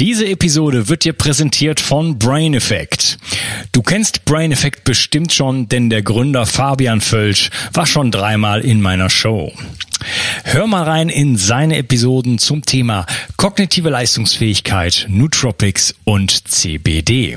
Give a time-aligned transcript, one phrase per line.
[0.00, 3.18] Diese Episode wird dir präsentiert von Brain Effect.
[3.70, 8.80] Du kennst Brain Effect bestimmt schon, denn der Gründer Fabian Völsch war schon dreimal in
[8.80, 9.52] meiner Show.
[10.44, 13.04] Hör mal rein in seine Episoden zum Thema
[13.36, 17.36] kognitive Leistungsfähigkeit, Nootropics und CBD.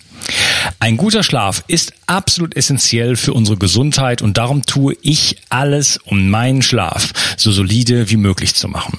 [0.79, 6.29] Ein guter Schlaf ist absolut essentiell für unsere Gesundheit und darum tue ich alles, um
[6.29, 8.97] meinen Schlaf so solide wie möglich zu machen.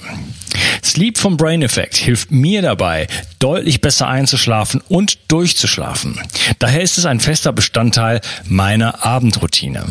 [0.83, 3.07] Sleep vom Brain Effect hilft mir dabei,
[3.39, 6.19] deutlich besser einzuschlafen und durchzuschlafen.
[6.59, 9.85] Daher ist es ein fester Bestandteil meiner Abendroutine.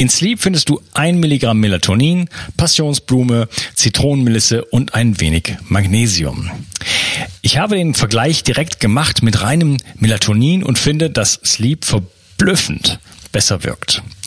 [0.00, 6.50] In Sleep findest du ein Milligramm Melatonin, Passionsblume, Zitronenmelisse und ein wenig Magnesium.
[7.42, 12.98] Ich habe den Vergleich direkt gemacht mit reinem Melatonin und finde, dass Sleep verblüffend
[13.30, 14.02] besser wirkt.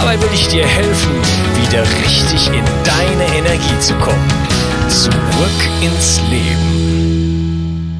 [0.00, 1.12] Dabei will ich dir helfen,
[1.62, 4.28] wieder richtig in deine Energie zu kommen.
[4.88, 5.14] Zurück
[5.82, 7.92] ins Leben.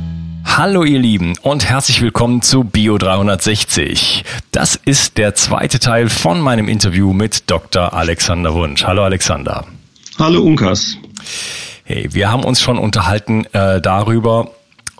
[0.45, 4.25] Hallo ihr Lieben und herzlich willkommen zu Bio 360.
[4.51, 7.95] Das ist der zweite Teil von meinem Interview mit Dr.
[7.95, 8.85] Alexander Wunsch.
[8.85, 9.65] Hallo Alexander.
[10.19, 10.97] Hallo Unkas.
[11.85, 14.51] Hey, wir haben uns schon unterhalten äh, darüber,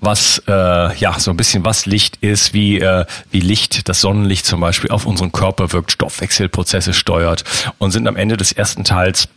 [0.05, 4.47] was äh, ja so ein bisschen was Licht ist, wie äh, wie Licht, das Sonnenlicht
[4.47, 7.45] zum Beispiel auf unseren Körper wirkt, Stoffwechselprozesse steuert
[7.79, 9.29] und sind am Ende des ersten Teils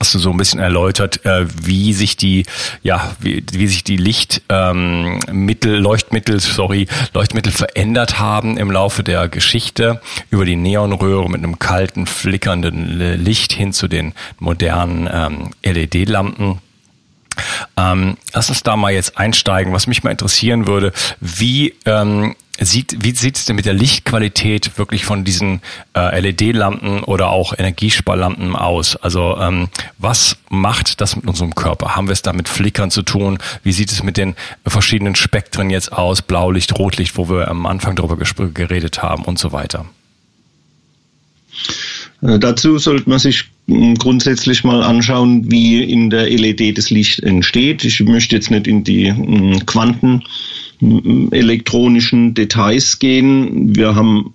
[0.00, 2.44] hast du so ein bisschen erläutert, äh, wie sich die,
[2.82, 9.28] ja, wie, wie sich die Lichtmittel, ähm, Leuchtmittel, sorry, Leuchtmittel verändert haben im Laufe der
[9.28, 10.00] Geschichte
[10.30, 16.60] über die Neonröhre mit einem kalten, flickernden Licht hin zu den modernen ähm, LED-Lampen.
[17.76, 19.72] Ähm, lass uns da mal jetzt einsteigen.
[19.72, 24.78] Was mich mal interessieren würde, wie ähm, sieht, wie sieht es denn mit der Lichtqualität
[24.78, 25.60] wirklich von diesen
[25.96, 28.96] äh, LED-Lampen oder auch Energiesparlampen aus?
[28.96, 29.68] Also ähm,
[29.98, 31.94] was macht das mit unserem Körper?
[31.96, 33.38] Haben wir es da mit Flickern zu tun?
[33.62, 34.34] Wie sieht es mit den
[34.66, 36.22] verschiedenen Spektren jetzt aus?
[36.22, 39.86] Blaulicht, Rotlicht, wo wir am Anfang darüber geredet haben und so weiter.
[42.22, 47.20] Äh, dazu sollte man sich hm, grundsätzlich mal anschauen, wie in der LED das Licht
[47.20, 47.84] entsteht.
[47.84, 50.22] Ich möchte jetzt nicht in die hm, Quanten
[50.80, 53.74] elektronischen Details gehen.
[53.74, 54.34] Wir haben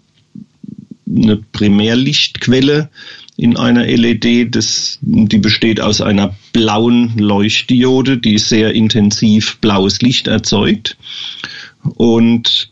[1.07, 2.89] eine Primärlichtquelle
[3.35, 10.27] in einer LED, das, die besteht aus einer blauen Leuchtdiode, die sehr intensiv blaues Licht
[10.27, 10.97] erzeugt.
[11.95, 12.71] Und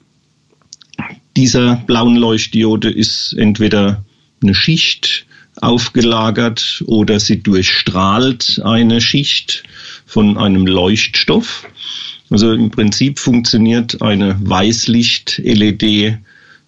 [1.35, 4.03] dieser blauen Leuchtdiode ist entweder
[4.41, 5.25] eine Schicht
[5.57, 9.63] aufgelagert oder sie durchstrahlt eine Schicht
[10.05, 11.67] von einem Leuchtstoff.
[12.29, 16.17] Also im Prinzip funktioniert eine Weißlicht-LED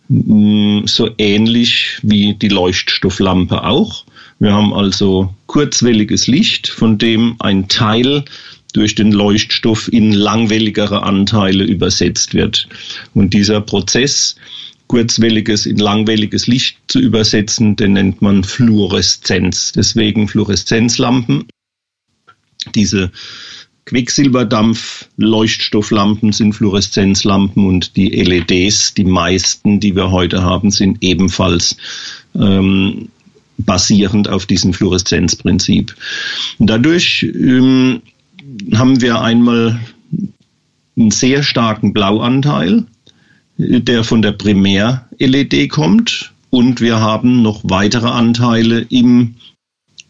[0.09, 4.06] mm, so ähnlich wie die Leuchtstofflampe auch.
[4.39, 8.25] Wir haben also kurzwelliges Licht, von dem ein Teil
[8.74, 12.68] durch den Leuchtstoff in langwelligere Anteile übersetzt wird.
[13.13, 14.36] Und dieser Prozess,
[14.94, 19.72] kurzwelliges in langwelliges Licht zu übersetzen, den nennt man Fluoreszenz.
[19.72, 21.45] Deswegen Fluoreszenzlampen.
[22.75, 23.12] Diese
[23.86, 31.75] Quecksilberdampf-Leuchtstofflampen sind Fluoreszenzlampen und die LEDs, die meisten, die wir heute haben, sind ebenfalls
[32.36, 33.10] ähm,
[33.57, 35.96] basierend auf diesem Fluoreszenzprinzip.
[36.60, 38.04] dadurch ähm,
[38.75, 39.80] haben wir einmal
[40.96, 42.86] einen sehr starken Blauanteil,
[43.57, 49.35] der von der Primär-LED kommt Und wir haben noch weitere Anteile im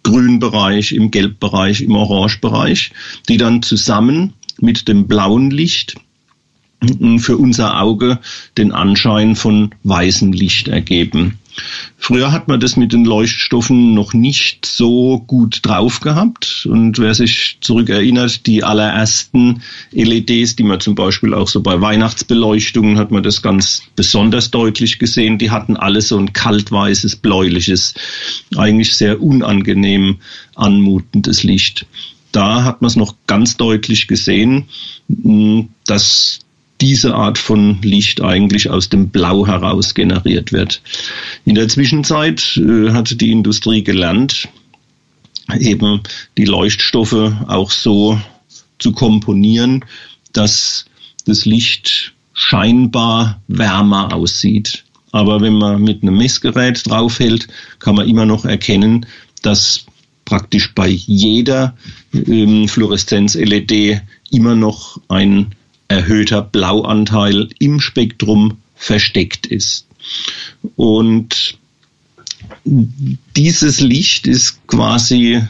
[0.03, 2.91] Grünbereich, im Gelbbereich, im Orangebereich,
[3.29, 5.95] die dann zusammen mit dem blauen Licht
[7.19, 8.19] für unser Auge
[8.57, 11.39] den Anschein von weißem Licht ergeben.
[11.97, 16.67] Früher hat man das mit den Leuchtstoffen noch nicht so gut drauf gehabt.
[16.69, 19.61] Und wer sich zurückerinnert, die allerersten
[19.91, 24.99] LEDs, die man zum Beispiel auch so bei Weihnachtsbeleuchtungen hat man das ganz besonders deutlich
[24.99, 27.93] gesehen, die hatten alle so ein kaltweißes, bläuliches,
[28.57, 30.17] eigentlich sehr unangenehm
[30.55, 31.85] anmutendes Licht
[32.33, 34.65] da hat man es noch ganz deutlich gesehen,
[35.85, 36.39] dass
[36.83, 40.81] diese Art von Licht eigentlich aus dem Blau heraus generiert wird.
[41.45, 44.49] In der Zwischenzeit äh, hat die Industrie gelernt,
[45.57, 46.01] eben
[46.37, 48.19] die Leuchtstoffe auch so
[48.79, 49.85] zu komponieren,
[50.33, 50.83] dass
[51.25, 54.83] das Licht scheinbar wärmer aussieht.
[55.13, 57.47] Aber wenn man mit einem Messgerät draufhält,
[57.79, 59.05] kann man immer noch erkennen,
[59.41, 59.85] dass
[60.25, 61.77] praktisch bei jeder
[62.13, 64.01] ähm, Fluoreszenz-LED
[64.31, 65.55] immer noch ein
[65.87, 69.87] erhöhter Blauanteil im Spektrum versteckt ist.
[70.75, 71.57] Und
[72.65, 75.41] dieses Licht ist quasi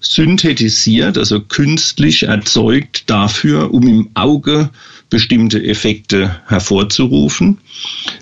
[0.00, 4.70] synthetisiert, also künstlich erzeugt dafür, um im Auge
[5.10, 7.58] bestimmte Effekte hervorzurufen.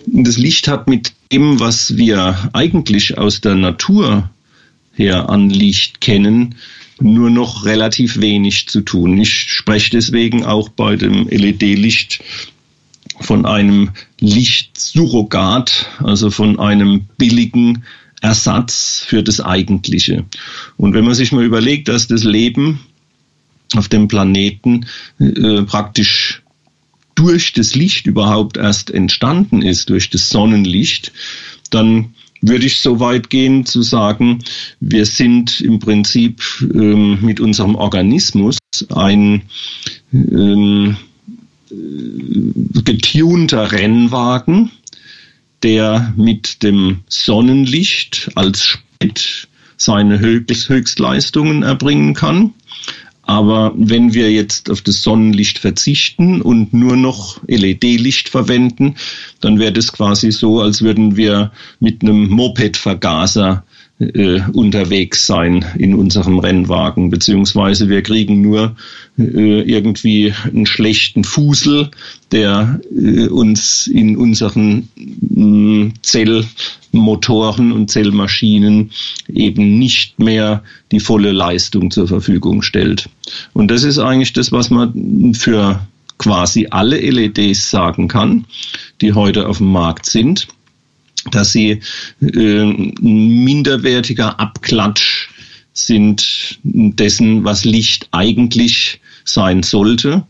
[0.07, 4.31] Das Licht hat mit dem, was wir eigentlich aus der Natur
[4.95, 6.55] her an Licht kennen,
[7.03, 9.19] nur noch relativ wenig zu tun.
[9.19, 12.23] Ich spreche deswegen auch bei dem LED-Licht
[13.21, 13.91] von einem
[14.21, 17.85] Lichtsurrogat, also von einem billigen
[18.21, 20.25] Ersatz für das Eigentliche.
[20.77, 22.81] Und wenn man sich mal überlegt, dass das Leben
[23.75, 24.87] auf dem Planeten
[25.19, 26.43] äh, praktisch
[27.15, 31.13] durch das Licht überhaupt erst entstanden ist, durch das Sonnenlicht,
[31.71, 34.41] dann würde ich so weit gehen zu sagen,
[34.81, 36.43] wir sind im Prinzip
[36.75, 38.59] ähm, mit unserem Organismus
[38.95, 39.43] ein
[40.13, 40.97] ähm,
[42.85, 44.71] getunter Rennwagen,
[45.63, 52.55] der mit dem Sonnenlicht als Sprit seine Höchstleistungen erbringen kann.
[53.33, 58.97] Aber wenn wir jetzt auf das Sonnenlicht verzichten und nur noch LED-Licht verwenden,
[59.41, 61.51] dann wäre das quasi so, als würden wir
[61.81, 63.65] mit einem Moped-Vergaser
[64.03, 68.77] äh, unterwegs sein in unserem Rennwagen, beziehungsweise wir kriegen nur
[69.19, 71.91] äh, irgendwie einen schlechten Fusel,
[72.33, 78.91] der äh, uns in unseren mh, mm, Zellmotoren und Zellmaschinen
[79.33, 83.09] eben nicht mehr die volle Leistung zur Verfügung stellt.
[83.53, 85.81] Und das ist eigentlich das, was man für
[86.19, 88.45] quasi alle LEDs sagen kann,
[89.01, 90.49] die heute auf dem Markt sind
[91.31, 91.81] dass sie
[92.21, 95.29] äh, ein minderwertiger Abklatsch
[95.73, 100.25] sind dessen, was Licht eigentlich sein sollte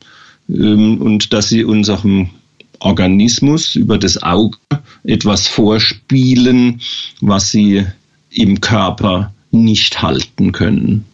[0.48, 2.30] ähm, und dass sie unserem
[2.80, 4.58] Organismus über das Auge
[5.04, 6.80] etwas vorspielen,
[7.20, 7.86] was sie
[8.30, 11.04] im Körper nicht halten können.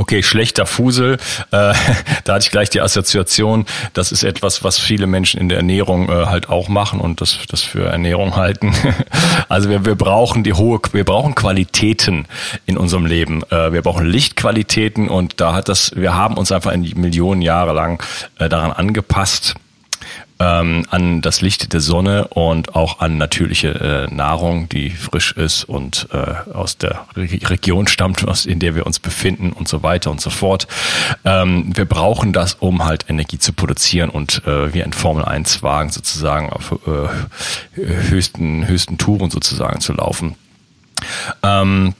[0.00, 1.18] Okay, schlechter Fusel.
[1.50, 1.74] Äh,
[2.24, 3.66] da hatte ich gleich die Assoziation.
[3.92, 7.40] Das ist etwas, was viele Menschen in der Ernährung äh, halt auch machen und das,
[7.50, 8.72] das für Ernährung halten.
[9.50, 12.24] also wir, wir brauchen die hohe, wir brauchen Qualitäten
[12.64, 13.42] in unserem Leben.
[13.50, 17.74] Äh, wir brauchen Lichtqualitäten und da hat das, wir haben uns einfach in Millionen Jahre
[17.74, 18.02] lang
[18.38, 19.54] äh, daran angepasst
[20.40, 25.64] ähm, an das Licht der Sonne und auch an natürliche äh, Nahrung, die frisch ist
[25.64, 29.82] und äh, aus der Re Region stammt, aus, in der wir uns befinden und so
[29.82, 30.66] weiter und so fort.
[31.24, 36.50] Ähm, wir brauchen das, um halt Energie zu produzieren und äh, wie ein Formel-1-Wagen sozusagen
[36.50, 37.80] auf äh,
[38.10, 40.36] höchsten, höchsten Touren sozusagen zu laufen.
[41.42, 41.94] Ähm,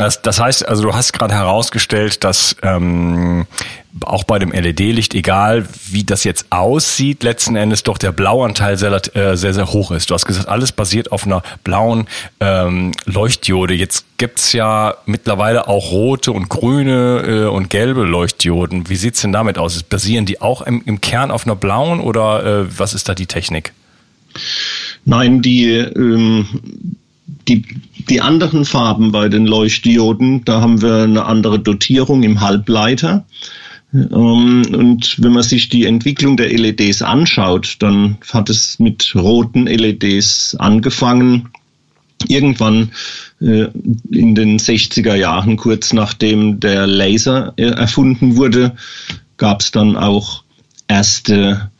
[0.00, 3.46] das, das heißt, also du hast gerade herausgestellt, dass ähm,
[4.00, 8.92] auch bei dem LED-Licht, egal wie das jetzt aussieht, letzten Endes doch der Blauanteil sehr,
[9.14, 10.08] äh, sehr, sehr hoch ist.
[10.08, 12.06] Du hast gesagt, alles basiert auf einer blauen
[12.40, 13.74] ähm, Leuchtdiode.
[13.74, 18.88] Jetzt gibt's ja mittlerweile auch rote und grüne äh, und gelbe Leuchtdioden.
[18.88, 19.82] Wie sieht's denn damit aus?
[19.82, 23.26] Basieren die auch im, im Kern auf einer blauen oder äh, was ist da die
[23.26, 23.74] Technik?
[25.04, 26.46] Nein, die ähm,
[27.48, 27.64] die,
[28.08, 33.24] die anderen Farben bei den Leuchtdioden, da haben wir eine andere Dotierung im Halbleiter.
[33.92, 39.66] Ähm, und wenn man sich die Entwicklung der LEDs anschaut, dann hat es mit roten
[39.66, 41.50] LEDs angefangen.
[42.28, 42.92] Irgendwann
[43.40, 43.68] äh,
[44.10, 48.76] in den 60er Jahren, kurz nachdem der Laser äh, erfunden wurde,
[49.38, 50.44] gab es dann auch
[50.86, 51.70] erste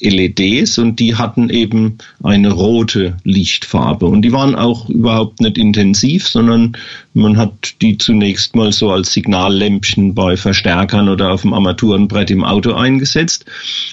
[0.00, 6.28] LEDs und die hatten eben eine rote Lichtfarbe und die waren auch überhaupt nicht intensiv,
[6.28, 6.76] sondern
[7.14, 12.44] man hat die zunächst mal so als Signallämpchen bei Verstärkern oder auf dem Armaturenbrett im
[12.44, 13.44] Auto eingesetzt.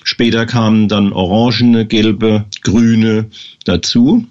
[0.04, 3.26] Später kamen dann orangene, gelbe, grüne
[3.66, 4.26] dazu.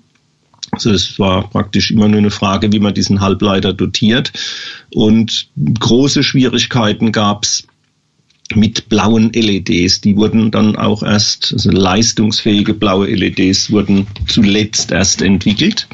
[0.72, 4.32] Also es war praktisch immer nur eine Frage, wie man diesen Halbleiter dotiert.
[4.92, 7.66] Und große Schwierigkeiten gab es
[8.54, 10.00] mit blauen LEDs.
[10.00, 15.88] Die wurden dann auch erst, also leistungsfähige blaue LEDs wurden zuletzt erst entwickelt.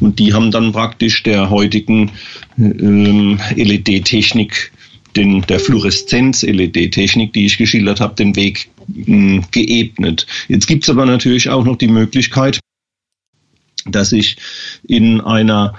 [0.00, 2.10] Und die haben dann praktisch der heutigen
[2.58, 4.72] ähm, LED-Technik,
[5.14, 8.68] der Fluoreszenz-LED-Technik, die ich geschildert habe, den Weg
[9.06, 10.26] äh, geebnet.
[10.48, 12.60] Jetzt gibt's aber natürlich auch noch die Möglichkeit,
[13.86, 14.36] dass ich
[14.84, 15.74] in einer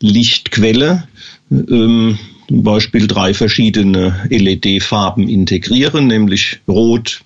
[0.00, 1.08] Lichtquelle
[1.50, 2.18] ähm,
[2.48, 7.22] zum Beispiel drei verschiedene LED-Farben integrieren, nämlich Rot,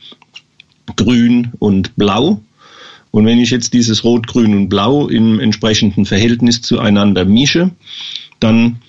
[0.96, 2.40] Grün und Blau.
[3.10, 7.70] Und wenn ich jetzt dieses Rot, Grün und Blau im entsprechenden Verhältnis zueinander mische,
[8.38, 8.80] dann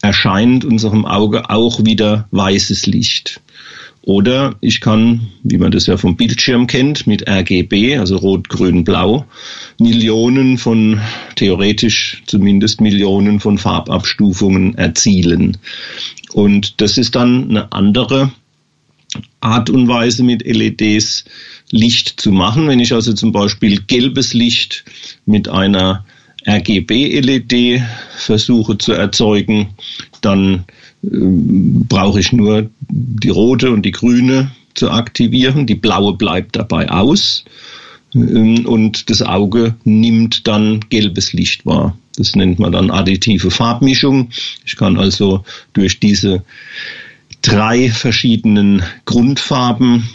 [0.00, 3.40] erscheint unserem Auge auch wieder weißes Licht.
[4.02, 8.84] Oder ich kann, wie man das ja vom Bildschirm kennt, mit RGB, also Rot, Grün,
[8.84, 9.26] Blau,
[9.78, 11.00] Millionen von,
[11.36, 15.58] theoretisch zumindest Millionen von Farbabstufungen erzielen.
[16.32, 18.32] Und das ist dann eine andere
[19.40, 21.24] Art und Weise mit LEDs
[21.70, 22.68] Licht zu machen.
[22.68, 24.84] Wenn ich also zum Beispiel gelbes Licht
[25.26, 26.04] mit einer
[26.46, 27.82] RGB-LED
[28.16, 29.68] versuche zu erzeugen,
[30.20, 30.64] dann
[31.02, 35.66] brauche ich nur die rote und die grüne zu aktivieren.
[35.66, 37.44] Die blaue bleibt dabei aus
[38.14, 41.96] ähm, und das Auge nimmt dann gelbes Licht wahr.
[42.16, 44.30] Das nennt man dann additive Farbmischung.
[44.64, 46.42] Ich kann also durch diese
[47.42, 50.08] drei verschiedenen Grundfarben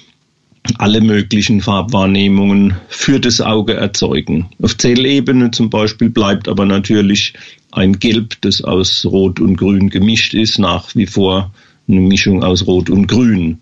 [0.77, 4.49] alle möglichen Farbwahrnehmungen für das Auge erzeugen.
[4.61, 7.33] Auf Zellebene zum Beispiel bleibt aber natürlich
[7.73, 11.53] ein Gelb, das aus Rot und Grün gemischt ist, nach wie vor
[11.87, 13.59] eine Mischung aus Rot und Grün.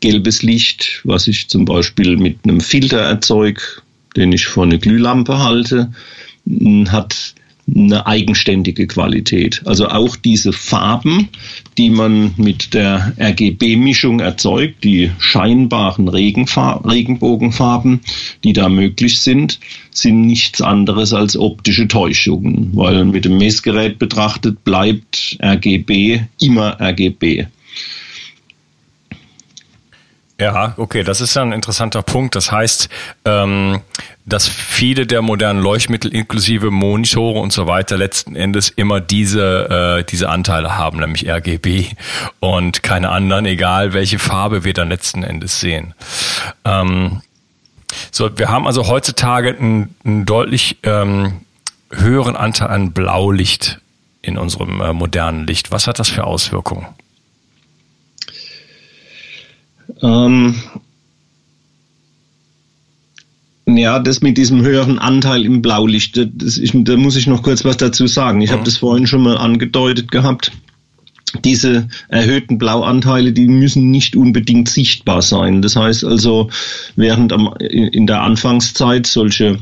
[0.00, 3.62] Gelbes Licht, was ich zum Beispiel mit einem Filter erzeuge,
[4.16, 5.92] den ich vor eine Glühlampe halte,
[6.88, 7.34] hat
[7.74, 9.62] eine eigenständige Qualität.
[9.64, 11.28] Also auch diese Farben,
[11.78, 18.00] die man mit der RGB-Mischung erzeugt, die scheinbaren Regenbogenfarben,
[18.44, 19.60] die da möglich sind,
[19.90, 27.46] sind nichts anderes als optische Täuschungen, weil mit dem Messgerät betrachtet bleibt RGB immer RGB.
[30.40, 32.34] Ja, okay, das ist ja ein interessanter Punkt.
[32.34, 32.88] Das heißt,
[33.26, 33.82] ähm,
[34.24, 40.04] dass viele der modernen Leuchtmittel inklusive Monitore und so weiter letzten Endes immer diese, äh,
[40.04, 41.90] diese Anteile haben, nämlich RGB
[42.40, 45.92] und keine anderen, egal welche Farbe wir dann letzten Endes sehen.
[46.64, 47.20] Ähm,
[48.10, 51.42] so, wir haben also heutzutage einen, einen deutlich ähm,
[51.90, 53.78] höheren Anteil an Blaulicht
[54.22, 55.70] in unserem äh, modernen Licht.
[55.70, 56.86] Was hat das für Auswirkungen?
[60.02, 60.54] Ähm,
[63.66, 67.64] ja, das mit diesem höheren Anteil im Blaulicht, das ist, da muss ich noch kurz
[67.64, 68.40] was dazu sagen.
[68.40, 68.54] Ich mhm.
[68.54, 70.52] habe das vorhin schon mal angedeutet gehabt.
[71.44, 75.62] Diese erhöhten Blauanteile, die müssen nicht unbedingt sichtbar sein.
[75.62, 76.50] Das heißt also,
[76.96, 79.60] während in der Anfangszeit solche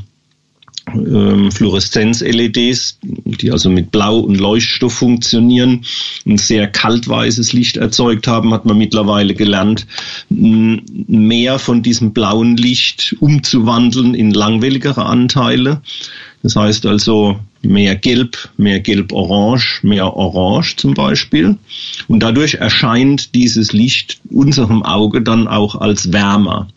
[0.93, 5.85] ähm, Fluoreszenz-LEDs, die also mit Blau und Leuchtstoff funktionieren,
[6.25, 9.87] ein sehr kaltweißes Licht erzeugt haben, hat man mittlerweile gelernt,
[10.29, 15.81] mehr von diesem blauen Licht umzuwandeln in langwelligere Anteile.
[16.41, 21.57] Das heißt also mehr Gelb, mehr Gelb-Orange, mehr Orange zum Beispiel.
[22.07, 26.67] Und dadurch erscheint dieses Licht unserem Auge dann auch als wärmer.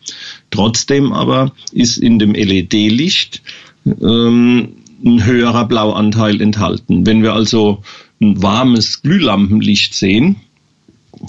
[0.51, 3.41] Trotzdem aber ist in dem LED-Licht
[3.85, 4.69] ähm,
[5.05, 7.05] ein höherer Blauanteil enthalten.
[7.05, 7.83] Wenn wir also
[8.21, 10.37] ein warmes Glühlampenlicht sehen,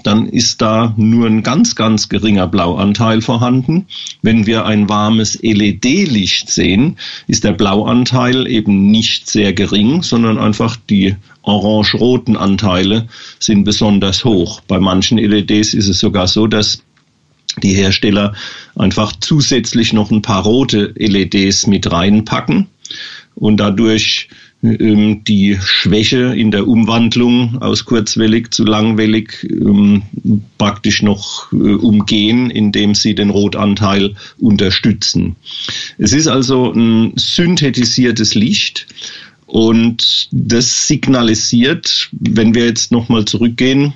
[0.03, 3.87] dann ist da nur ein ganz, ganz geringer Blauanteil vorhanden.
[4.23, 6.97] Wenn wir ein warmes LED-Licht sehen,
[7.27, 13.07] ist der Blauanteil eben nicht sehr gering, sondern einfach die orange-roten Anteile
[13.39, 14.61] sind besonders hoch.
[14.67, 16.83] Bei manchen LEDs ist es sogar so, dass
[17.63, 18.35] die Hersteller
[18.75, 22.67] einfach zusätzlich noch ein paar rote LEDs mit reinpacken
[23.35, 24.29] und dadurch
[24.65, 30.03] ähm, die Schwäche in der Umwandlung aus kurzwellig zu langwellig ähm,
[30.57, 35.37] praktisch noch äh, umgehen, indem sie den Rotanteil unterstützen.
[35.99, 38.87] Es ist also ein synthetisiertes Licht
[39.47, 43.93] und das signalisiert, wenn wir jetzt nochmal zurückgehen,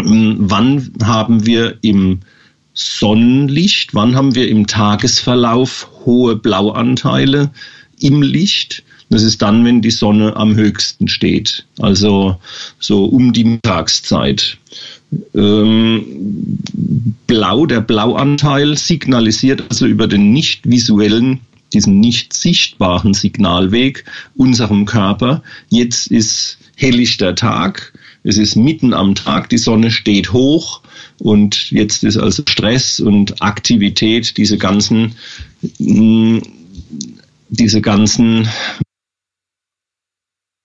[0.00, 2.20] ähm, wann haben wir im
[2.80, 7.50] Sonnenlicht, wann haben wir im Tagesverlauf hohe Blauanteile
[7.98, 8.84] im Licht?
[9.10, 12.36] Das ist dann, wenn die Sonne am höchsten steht, also
[12.78, 14.58] so um die Mittagszeit.
[15.34, 16.04] Ähm,
[17.26, 21.40] Blau, der Blauanteil signalisiert also über den nicht visuellen,
[21.72, 24.04] diesen nicht sichtbaren Signalweg
[24.36, 25.42] unserem Körper.
[25.68, 27.92] Jetzt ist helllichter Tag,
[28.22, 30.80] es ist mitten am Tag, die Sonne steht hoch
[31.18, 35.14] und jetzt ist also Stress und Aktivität, diese ganzen,
[35.78, 36.38] mm,
[37.48, 38.48] diese ganzen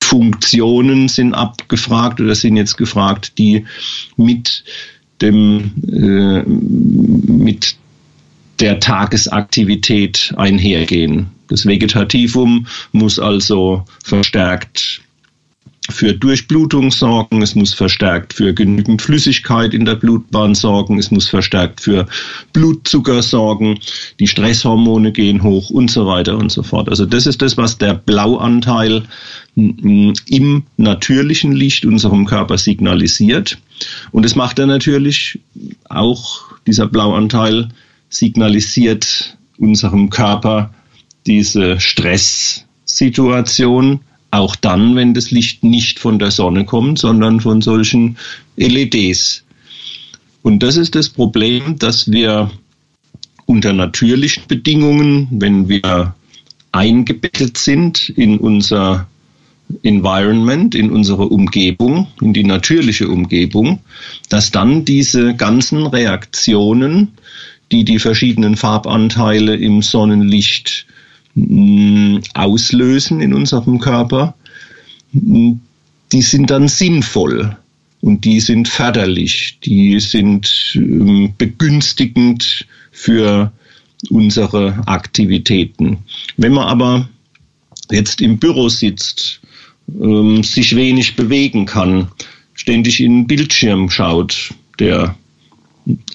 [0.04, 3.66] Funktionen sind abgefragt oder sind jetzt gefragt, die
[4.16, 4.64] mit
[5.22, 7.76] dem, äh, mit
[8.60, 11.32] der Tagesaktivität einhergehen.
[11.48, 15.02] Das Vegetativum muss also verstärkt
[15.90, 21.28] für Durchblutung sorgen, es muss verstärkt für genügend Flüssigkeit in der Blutbahn sorgen, es muss
[21.28, 22.08] verstärkt für
[22.54, 23.80] Blutzucker sorgen,
[24.20, 26.88] die Stresshormone gehen hoch und so weiter und so fort.
[26.88, 29.04] Also das ist das, was der Blauanteil
[29.56, 33.58] im natürlichen Licht unserem Körper signalisiert.
[34.12, 35.40] Und das macht er natürlich
[35.90, 37.68] auch, dieser Blauanteil
[38.10, 40.74] signalisiert unserem Körper
[41.26, 44.02] diese Stresssituation
[44.34, 48.18] auch dann, wenn das Licht nicht von der Sonne kommt, sondern von solchen
[48.58, 49.44] LEDs.
[50.42, 52.50] Und das ist das Problem, dass wir
[53.46, 56.16] unter natürlichen Bedingungen, wenn wir
[56.72, 59.08] eingebettet sind in unser
[59.84, 63.80] Environment, in unsere Umgebung, in die natürliche Umgebung,
[64.30, 67.10] dass dann diese ganzen Reaktionen,
[67.72, 70.88] die die verschiedenen Farbanteile im Sonnenlicht
[72.34, 74.36] auslösen in unserem Körper,
[75.14, 75.54] mm,
[76.12, 77.58] die sind dann sinnvoll
[78.02, 83.52] und die sind förderlich, die sind ähm, begünstigend für
[84.10, 86.00] unsere Aktivitäten.
[86.38, 87.10] Wenn man aber
[87.92, 89.42] jetzt im Büro sitzt,
[90.00, 92.10] ähm, sich wenig bewegen kann,
[92.54, 95.16] ständig in den Bildschirm schaut, der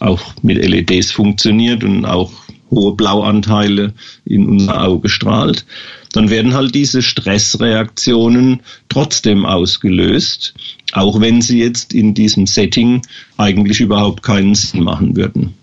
[0.01, 2.33] auch mit LEDs funktioniert und auch
[2.71, 3.93] hohe Blauanteile
[4.25, 5.65] in unser Auge strahlt,
[6.13, 10.55] dann werden halt diese Stressreaktionen trotzdem ausgelöst,
[10.93, 13.03] auch wenn sie jetzt in diesem Setting
[13.37, 15.55] eigentlich überhaupt keinen Sinn machen würden.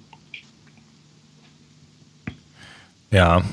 [3.12, 3.44] Ja,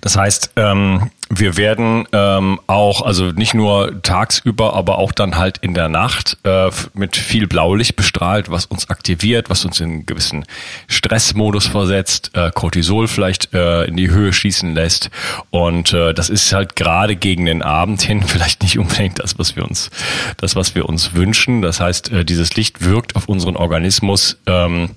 [0.00, 5.58] das heißt, ähm, wir werden ähm, auch, also nicht nur tagsüber, aber auch dann halt
[5.58, 10.06] in der Nacht äh, mit viel Blaulicht bestrahlt, was uns aktiviert, was uns in einen
[10.06, 10.44] gewissen
[10.86, 15.10] Stressmodus versetzt, äh, Cortisol vielleicht äh, in die Höhe schießen lässt.
[15.50, 19.56] Und äh, das ist halt gerade gegen den Abend hin vielleicht nicht unbedingt das, was
[19.56, 19.90] wir uns,
[20.36, 21.62] das, was wir uns wünschen.
[21.62, 24.90] Das heißt, äh, dieses Licht wirkt auf unseren Organismus ähm,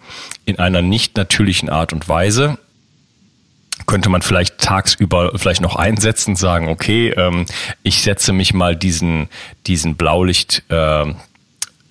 [0.45, 2.57] in einer nicht natürlichen Art und Weise
[3.87, 7.45] könnte man vielleicht tagsüber vielleicht noch einsetzen, sagen, okay, ähm,
[7.83, 9.29] ich setze mich mal diesen,
[9.65, 11.05] diesen Blaulicht äh,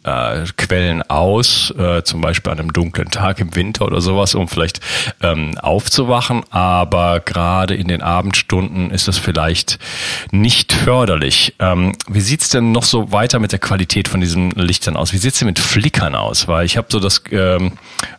[0.06, 4.48] äh, Quellen aus, äh, zum Beispiel an einem dunklen Tag im Winter oder sowas, um
[4.48, 4.80] vielleicht
[5.22, 6.44] ähm, aufzuwachen.
[6.50, 9.78] Aber gerade in den Abendstunden ist das vielleicht
[10.30, 11.54] nicht förderlich.
[11.58, 15.12] Ähm, wie sieht's denn noch so weiter mit der Qualität von diesen Lichtern aus?
[15.12, 16.48] Wie sieht's denn mit Flickern aus?
[16.48, 17.72] Weil ich habe so das ähm,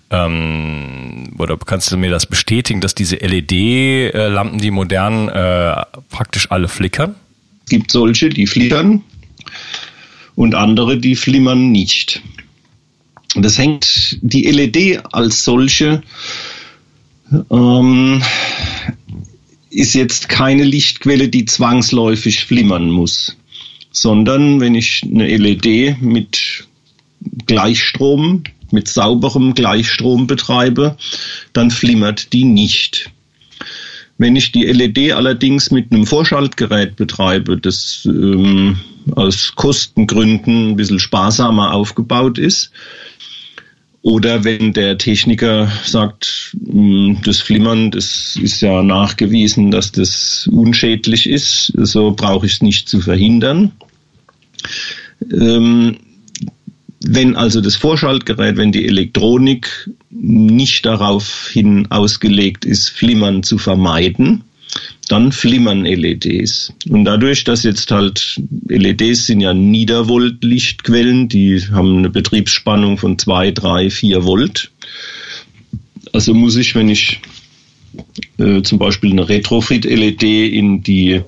[0.10, 5.76] ähm, oder kannst du mir das bestätigen, dass diese LED-Lampen, die modernen, äh,
[6.10, 7.16] praktisch alle flickern?
[7.66, 9.04] Es gibt solche, die flickern
[10.38, 12.22] und andere, die flimmern nicht.
[13.36, 16.04] Das hängt, die LED als solche
[17.50, 18.22] ähm,
[19.72, 23.36] ist jetzt keine Lichtquelle, die zwangsläufig flimmern muss,
[23.92, 26.68] sondern wenn ich eine LED mit
[27.48, 30.98] Gleichstrom, mit sauberem Gleichstrom betreibe,
[31.52, 33.10] dann flimmert die nicht.
[34.20, 38.78] Wenn ich die LED allerdings mit einem Vorschaltgerät betreibe, das ähm,
[39.16, 42.72] aus Kostengründen ein bisschen sparsamer aufgebaut ist,
[44.08, 51.28] oder wenn der Techniker sagt, hm, das Flimmern, das ist ja nachgewiesen, dass das unschädlich
[51.28, 53.74] ist, so brauche ich es nicht zu verhindern.
[55.30, 55.98] Ähm,
[57.06, 64.44] wenn also das Vorschaltgerät, wenn die Elektronik nicht darauf hin ausgelegt ist, Flimmern zu vermeiden,
[65.08, 66.74] dann flimmern LEDs.
[66.90, 73.52] Und dadurch, dass jetzt halt LEDs sind ja Niedervolt-Lichtquellen, die haben eine Betriebsspannung von 2,
[73.52, 74.72] 3, 4 Volt.
[76.14, 77.22] Also muss ich, wenn ich
[78.38, 81.22] äh, zum Beispiel eine Retrofit-LED in die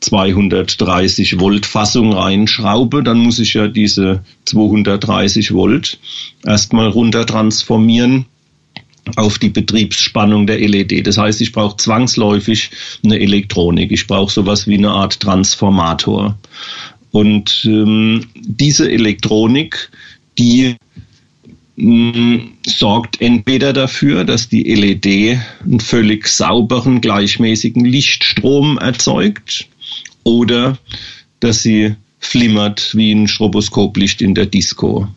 [0.00, 5.98] 230 Volt Fassung reinschraube, dann muss ich ja diese 230 Volt
[6.44, 8.26] erstmal runter transformieren
[9.14, 11.06] auf die Betriebsspannung der LED.
[11.06, 12.70] Das heißt, ich brauche zwangsläufig
[13.04, 13.92] eine Elektronik.
[13.92, 16.36] Ich brauche sowas wie eine Art Transformator.
[17.12, 19.90] Und ähm, diese Elektronik,
[20.38, 20.76] die
[21.76, 29.68] mh, sorgt entweder dafür, dass die LED einen völlig sauberen, gleichmäßigen Lichtstrom erzeugt
[30.24, 30.78] oder
[31.40, 35.08] dass sie flimmert wie ein Stroboskoplicht in der Disco.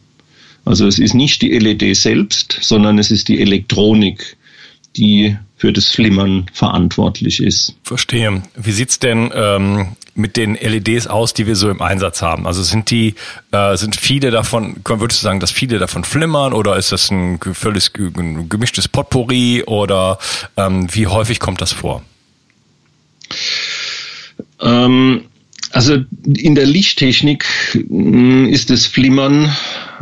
[0.69, 4.37] Also es ist nicht die LED selbst, sondern es ist die Elektronik,
[4.95, 7.73] die für das Flimmern verantwortlich ist.
[7.81, 8.43] Verstehe.
[8.55, 12.45] Wie sieht's denn ähm, mit den LEDs aus, die wir so im Einsatz haben?
[12.45, 13.15] Also sind die,
[13.51, 17.39] äh, sind viele davon, würdest du sagen, dass viele davon flimmern oder ist das ein
[17.39, 20.19] völlig gemischtes Potpourri oder
[20.55, 22.03] ähm, wie häufig kommt das vor?
[24.61, 25.23] Ähm,
[25.71, 27.43] also in der Lichttechnik
[27.89, 29.51] mm, ist das Flimmern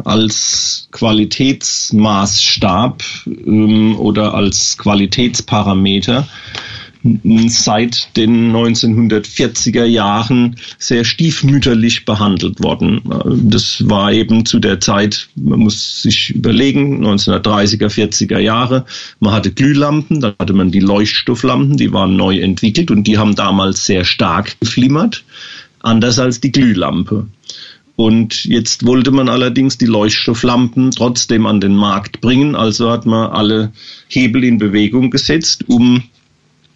[0.04, 6.28] als Qualitätsmaßstab ähm, oder als Qualitätsparameter
[7.48, 13.02] seit den 1940er Jahren sehr stiefmütterlich behandelt worden.
[13.50, 18.86] Das war eben zu der Zeit, man muss sich überlegen, 1930er, 40er Jahre,
[19.20, 23.36] man hatte Glühlampen, dann hatte man die Leuchtstofflampen, die waren neu entwickelt und die haben
[23.36, 25.24] damals sehr stark geflimmert,
[25.82, 27.28] anders als die Glühlampe.
[27.98, 32.56] Und jetzt wollte man allerdings die Leuchtstofflampen trotzdem an den Markt bringen.
[32.56, 33.74] Also hat man alle
[34.08, 36.04] Hebel in Bewegung gesetzt, um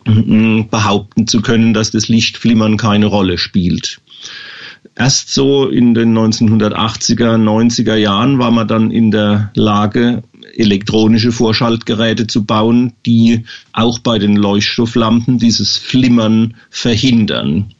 [0.05, 4.01] mm, behaupten zu können, dass das Lichtflimmern keine Rolle spielt.
[4.95, 10.23] Erst so in den 1980er, 90er Jahren war man dann in der Lage,
[10.55, 17.73] elektronische Vorschaltgeräte zu bauen, die auch bei den Leuchtstofflampen dieses Flimmern verhindern.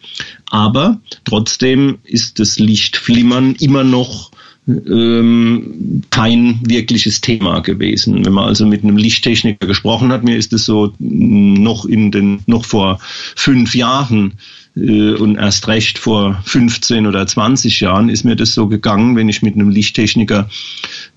[0.49, 4.31] Aber trotzdem ist das Lichtflimmern immer noch
[4.67, 8.23] ähm, kein wirkliches Thema gewesen.
[8.25, 12.41] Wenn man also mit einem Lichttechniker gesprochen hat, mir ist es so noch in den
[12.45, 12.99] noch vor
[13.35, 14.33] fünf Jahren
[14.75, 19.29] äh, und erst recht vor 15 oder 20 Jahren ist mir das so gegangen, wenn
[19.29, 20.49] ich mit einem Lichttechniker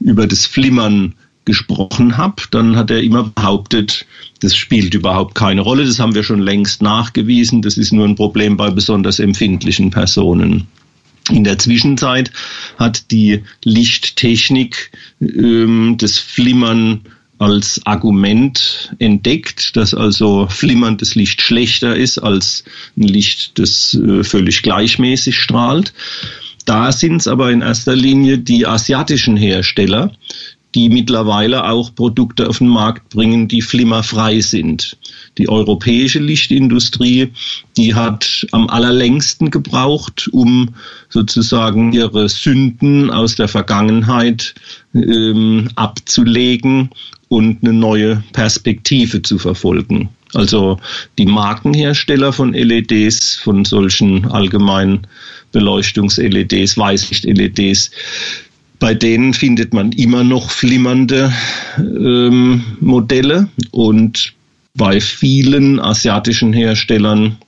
[0.00, 4.06] über das Flimmern gesprochen habe, dann hat er immer behauptet,
[4.40, 5.84] das spielt überhaupt keine Rolle.
[5.84, 7.62] Das haben wir schon längst nachgewiesen.
[7.62, 10.66] Das ist nur ein Problem bei besonders empfindlichen Personen.
[11.30, 12.30] In der Zwischenzeit
[12.78, 17.00] hat die Lichttechnik ähm, das Flimmern
[17.38, 22.64] als Argument entdeckt, dass also flimmerndes Licht schlechter ist als
[22.96, 25.92] ein Licht, das äh, völlig gleichmäßig strahlt.
[26.64, 30.12] Da sind es aber in erster Linie die asiatischen Hersteller,
[30.74, 34.96] die mittlerweile auch Produkte auf den Markt bringen, die flimmerfrei sind.
[35.38, 37.30] Die europäische Lichtindustrie,
[37.76, 40.70] die hat am allerlängsten gebraucht, um
[41.08, 44.54] sozusagen ihre Sünden aus der Vergangenheit
[44.94, 46.90] ähm, abzulegen
[47.28, 50.10] und eine neue Perspektive zu verfolgen.
[50.34, 50.80] Also
[51.16, 55.06] die Markenhersteller von LEDs, von solchen allgemeinen
[55.52, 57.92] Beleuchtungs-LEDs, Weißlicht-LEDs,
[58.84, 61.32] bei denen findet man immer noch flimmernde
[61.78, 64.34] ähm, Modelle und
[64.74, 67.38] bei vielen asiatischen Herstellern,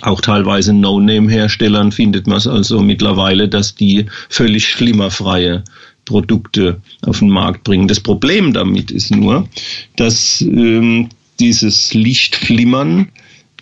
[0.00, 5.64] auch teilweise No-Name-Herstellern, findet man es also mittlerweile, dass die völlig flimmerfreie
[6.06, 7.86] Produkte auf den Markt bringen.
[7.86, 9.46] Das Problem damit ist nur,
[9.96, 13.10] dass ähm, dieses Lichtflimmern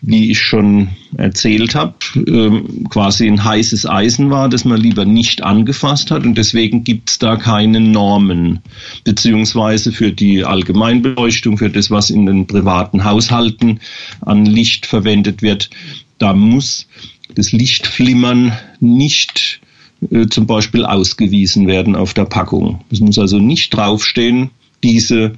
[0.03, 1.95] wie ich schon erzählt habe,
[2.27, 6.25] ähm, quasi ein heißes Eisen war, das man lieber nicht angefasst hat.
[6.25, 8.59] Und deswegen gibt es da keine Normen,
[9.05, 13.79] beziehungsweise für die Allgemeinbeleuchtung, für das, was in den privaten Haushalten
[14.21, 15.71] an Licht verwendet wird,
[16.19, 16.89] da muss
[17.37, 19.61] das Lichtflimmern nicht
[20.11, 22.81] äh, zum Beispiel ausgewiesen werden auf der Packung.
[22.91, 24.51] Es muss also nicht draufstehen,
[24.83, 25.33] diese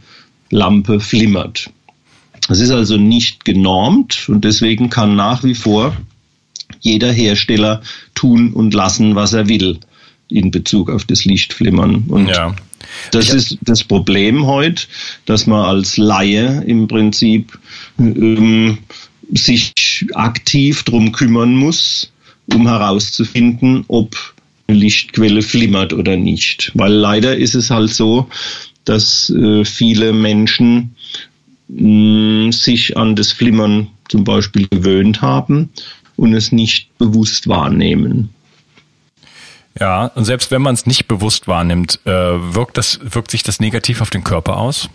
[0.50, 1.70] Lampe flimmert.
[2.48, 5.96] Es ist also nicht genormt und deswegen kann nach wie vor
[6.80, 7.82] jeder Hersteller
[8.14, 9.78] tun und lassen, was er will
[10.28, 12.04] in Bezug auf das Lichtflimmern.
[12.08, 12.54] Und ja.
[13.12, 14.84] das ist das Problem heute,
[15.26, 17.58] dass man als Laie im Prinzip
[17.98, 18.78] ähm,
[19.32, 19.72] sich
[20.14, 22.12] aktiv drum kümmern muss,
[22.46, 24.34] um herauszufinden, ob
[24.66, 26.72] eine Lichtquelle flimmert oder nicht.
[26.74, 28.28] Weil leider ist es halt so,
[28.84, 30.94] dass äh, viele Menschen
[31.74, 35.70] mh, sich an das Flimmern zum Beispiel gewöhnt haben
[36.16, 38.30] und es nicht bewusst wahrnehmen.
[39.80, 43.58] Ja, und selbst wenn man es nicht bewusst wahrnimmt, äh, wirkt, das, wirkt sich das
[43.58, 44.88] negativ auf den Körper aus?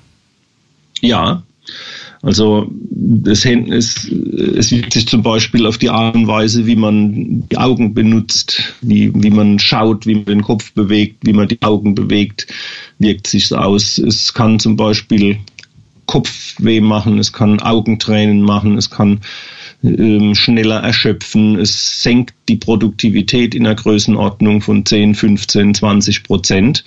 [1.01, 1.43] Ja,
[2.21, 2.69] Also
[3.25, 7.57] es, es, es wirkt sich zum Beispiel auf die Art und Weise, wie man die
[7.57, 11.95] Augen benutzt, wie, wie man schaut, wie man den Kopf bewegt, wie man die Augen
[11.95, 12.47] bewegt,
[12.99, 13.97] wirkt sich aus.
[13.97, 15.37] Es kann zum Beispiel
[16.09, 19.19] Kopfweh machen, es kann Augentränen machen, es kann
[19.83, 21.59] ähm, schneller erschöpfen.
[21.59, 26.83] Es senkt die Produktivität in der Größenordnung von 10, 15, 20 Prozent.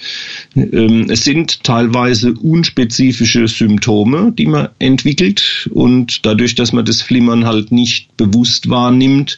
[0.57, 7.47] Ähm, es sind teilweise unspezifische Symptome, die man entwickelt und dadurch, dass man das Flimmern
[7.47, 9.37] halt nicht bewusst wahrnimmt,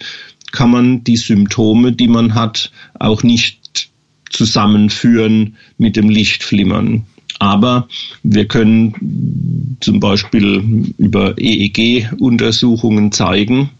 [0.51, 3.91] kann man die Symptome, die man hat, auch nicht
[4.31, 7.05] zusammenführen mit dem Lichtflimmern.
[7.39, 7.89] Aber
[8.23, 13.71] wir können zum Beispiel über EEG-Untersuchungen zeigen,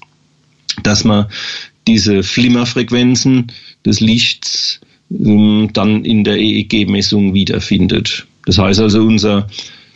[0.83, 1.27] dass man
[1.87, 3.53] diese Flimmerfrequenzen
[3.85, 8.27] des Lichts ähm, dann in der EEG-Messung wiederfindet.
[8.47, 9.49] Das heißt also, unser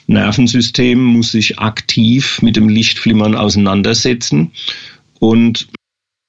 [0.06, 4.52] Nervensystem muss sich aktiv mit dem Lichtflimmern auseinandersetzen.
[5.18, 5.68] Und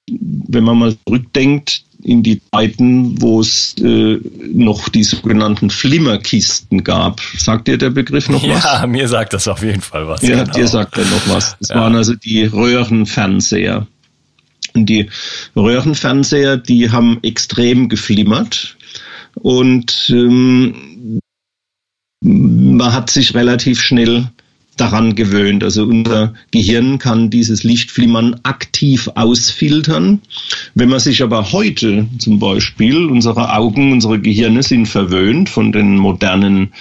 [0.08, 4.18] wenn man mal zurückdenkt, in die Zeiten, wo es äh,
[4.52, 7.20] noch die sogenannten Flimmerkisten gab.
[7.36, 8.64] Sagt dir der Begriff noch was?
[8.64, 10.22] Ja, mir sagt das auf jeden Fall was.
[10.22, 10.52] Ja, genau.
[10.52, 11.56] dir sagt er noch was.
[11.58, 11.76] Das ja.
[11.76, 13.86] waren also die Röhrenfernseher.
[14.74, 15.08] Und die
[15.56, 18.76] Röhrenfernseher, die haben extrem geflimmert
[19.34, 21.20] und ähm,
[22.22, 24.30] man hat sich relativ schnell
[24.80, 25.62] daran gewöhnt.
[25.62, 30.20] Also unser Gehirn kann dieses Lichtflimmern aktiv ausfiltern.
[30.74, 35.96] Wenn man sich aber heute zum Beispiel, unsere Augen, unsere Gehirne sind verwöhnt von den
[35.96, 36.72] modernen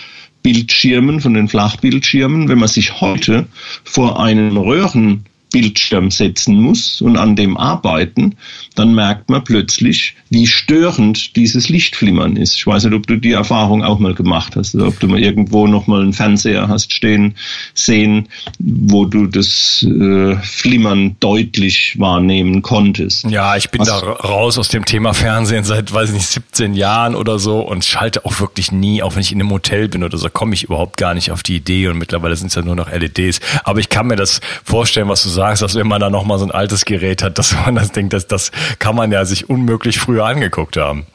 [0.41, 3.47] Bildschirmen, von den Flachbildschirmen, wenn man sich heute
[3.83, 8.35] vor einen Röhren Bildschirm setzen muss und an dem arbeiten,
[8.75, 12.55] dann merkt man plötzlich, wie störend dieses Lichtflimmern ist.
[12.55, 15.19] Ich weiß nicht, ob du die Erfahrung auch mal gemacht hast, oder ob du mal
[15.19, 17.35] irgendwo noch mal einen Fernseher hast stehen
[17.73, 23.25] sehen, wo du das äh, Flimmern deutlich wahrnehmen konntest.
[23.25, 23.88] Ja, ich bin Was?
[23.88, 27.85] da raus aus dem Thema Fernsehen seit, weiß ich nicht, 17 Jahren oder so und
[27.85, 30.63] schalte auch wirklich nie, auch wenn ich in einem Hotel bin oder so, komme ich
[30.63, 33.39] überhaupt gar nicht auf die Idee und mittlerweile sind es ja nur noch LEDs.
[33.63, 36.38] Aber ich kann mir das vorstellen, was du sagst sagst, dass wenn man da nochmal
[36.38, 39.49] so ein altes Gerät hat, dass man das denkt, dass das kann man ja sich
[39.49, 41.06] unmöglich früher angeguckt haben.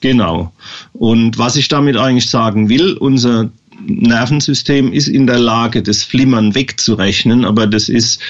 [0.00, 0.52] Genau.
[0.92, 3.50] Und was ich damit eigentlich sagen will, unser
[3.86, 8.20] Nervensystem ist in der Lage, das Flimmern wegzurechnen, aber das ist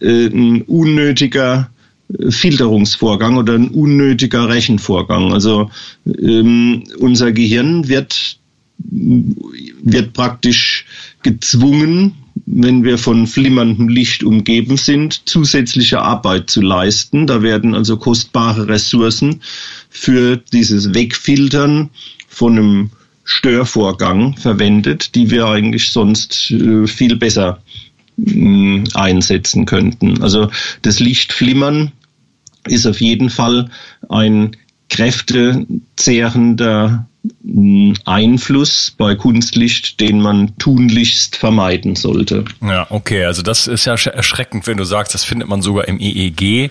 [0.00, 1.70] äh, ein unnötiger
[2.18, 5.32] äh, Filterungsvorgang oder ein unnötiger Rechenvorgang.
[5.32, 5.70] Also
[6.06, 8.38] ähm, unser Gehirn wird,
[8.78, 10.86] wird praktisch
[11.22, 12.14] gezwungen,
[12.50, 17.26] wenn wir von flimmerndem Licht umgeben sind, zusätzliche Arbeit zu leisten.
[17.26, 19.40] Da werden also kostbare Ressourcen
[19.90, 21.90] für dieses Wegfiltern
[22.28, 22.90] von einem
[23.24, 27.62] Störvorgang verwendet, die wir eigentlich sonst äh, viel besser
[28.16, 30.22] äh, einsetzen könnten.
[30.22, 30.50] Also
[30.82, 31.92] das Lichtflimmern
[32.66, 33.70] ist auf jeden Fall
[34.08, 34.56] ein
[34.88, 37.07] kräftezehrender
[38.04, 42.44] Einfluss bei Kunstlicht, den man tunlichst vermeiden sollte.
[42.62, 45.98] Ja, okay, also das ist ja erschreckend, wenn du sagst, das findet man sogar im
[45.98, 46.70] EEG,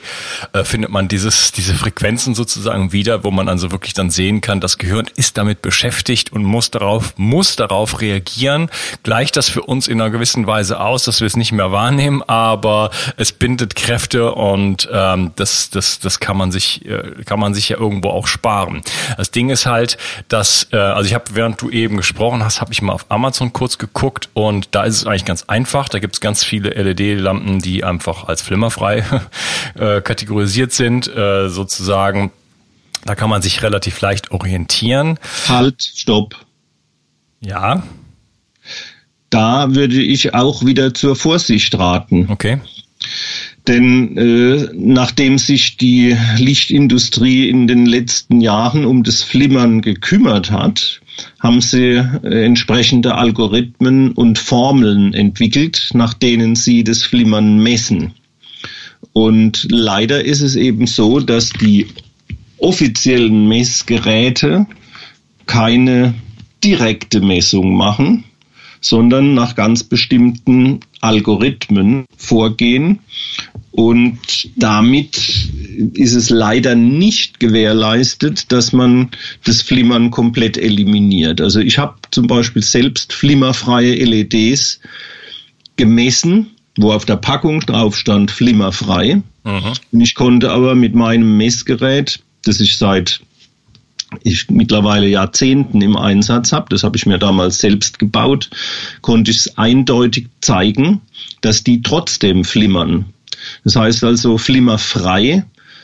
[0.53, 4.62] äh, findet man dieses, diese Frequenzen sozusagen wieder, wo man also wirklich dann sehen kann,
[4.62, 8.69] das Gehirn ist damit beschäftigt und muss darauf, muss darauf reagieren,
[9.03, 12.21] gleicht das für uns in einer gewissen Weise aus, dass wir es nicht mehr wahrnehmen,
[12.23, 17.53] aber es bindet Kräfte und ähm, das, das, das kann man sich, äh, kann man
[17.53, 18.81] sich ja irgendwo auch sparen.
[19.17, 19.97] Das Ding ist halt,
[20.29, 23.08] dass dass, äh, also ich habe, während du eben gesprochen hast, habe ich mal auf
[23.10, 25.89] Amazon kurz geguckt und da ist es eigentlich ganz einfach.
[25.89, 29.04] Da gibt es ganz viele LED-Lampen, die einfach als flimmerfrei
[29.80, 32.32] äh, kategorisiert sind, äh, sozusagen.
[33.04, 35.17] Da kann man sich relativ leicht orientieren.
[35.47, 36.36] Halt, stopp.
[37.39, 37.82] Ja.
[39.32, 42.28] Da würde ich auch wieder zur Vorsicht raten.
[42.30, 42.62] Okay.
[43.67, 51.01] Denn äh, nachdem sich die Lichtindustrie in den letzten Jahren um das Flimmern gekümmert hat,
[51.39, 58.13] haben sie äh, entsprechende Algorithmen und Formeln entwickelt, nach denen sie das Flimmern messen.
[59.13, 61.88] Und leider ist es eben so, dass die
[62.58, 64.65] offiziellen Messgeräte
[65.45, 66.13] keine
[66.63, 68.23] direkte Messung machen,
[68.82, 72.99] sondern nach ganz bestimmten Algorithmen vorgehen.
[73.77, 75.51] Und damit
[75.93, 79.11] ist es leider nicht gewährleistet, dass man
[79.45, 81.41] das Flimmern komplett eliminiert.
[81.41, 84.79] Also ich habe zum Beispiel selbst flimmerfreie LEDs
[85.75, 89.21] gemessen, wo auf der Packung drauf stand flimmerfrei.
[89.43, 89.73] Mhm.
[89.91, 93.21] Und ich konnte aber mit meinem Messgerät, das ich seit
[94.23, 98.49] ich mittlerweile Jahrzehnten im Einsatz habe, das habe ich mir damals selbst gebaut,
[99.01, 101.01] konnte ich es eindeutig zeigen,
[101.41, 103.13] dass die trotzdem flimmern.
[103.67, 105.43] Das heißt also flimmerfrei,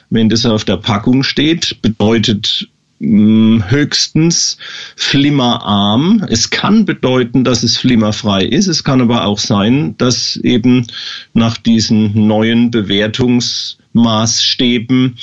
[0.10, 2.70] wenn das auf der Packung steht, bedeutet
[3.02, 4.58] hm, höchstens
[4.96, 6.26] flimmerarm.
[6.30, 8.68] Es kann bedeuten, dass es flimmerfrei ist.
[8.68, 10.88] Es kann aber auch sein, dass eben
[11.34, 15.18] nach diesen neuen Bewertungsmaßstäben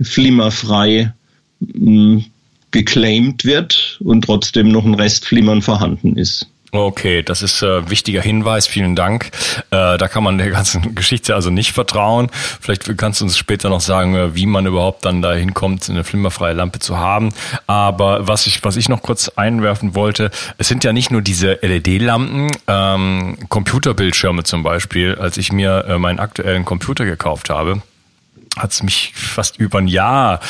[0.00, 1.12] flimmerfrei
[1.60, 2.24] hm,
[2.70, 6.46] geclaimed wird und trotzdem noch ein Restflimmern vorhanden ist.
[6.72, 8.66] Okay, das ist äh, wichtiger Hinweis.
[8.66, 9.30] Vielen Dank.
[9.70, 12.28] Äh, da kann man der ganzen Geschichte also nicht vertrauen.
[12.60, 16.04] Vielleicht kannst du uns später noch sagen, äh, wie man überhaupt dann da hinkommt, eine
[16.04, 17.32] flimmerfreie Lampe zu haben.
[17.66, 21.58] Aber was ich, was ich noch kurz einwerfen wollte, es sind ja nicht nur diese
[21.62, 25.14] LED-Lampen, ähm, Computerbildschirme zum Beispiel.
[25.14, 27.80] Als ich mir äh, meinen aktuellen Computer gekauft habe,
[28.56, 30.40] hat es mich fast über ein Jahr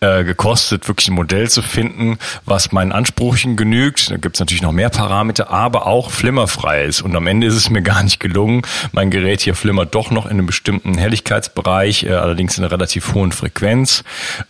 [0.00, 4.10] äh, gekostet, wirklich ein Modell zu finden, was meinen Ansprüchen genügt.
[4.10, 7.02] Da gibt es natürlich noch mehr Parameter, aber auch flimmerfrei ist.
[7.02, 8.62] Und am Ende ist es mir gar nicht gelungen.
[8.92, 13.14] Mein Gerät hier flimmert doch noch in einem bestimmten Helligkeitsbereich, äh, allerdings in einer relativ
[13.14, 14.04] hohen Frequenz.